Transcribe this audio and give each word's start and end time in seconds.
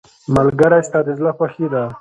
ملګری 0.35 0.79
ستا 0.87 0.99
د 1.05 1.09
زړه 1.17 1.31
خوښي 1.37 1.67
ده. 1.73 1.83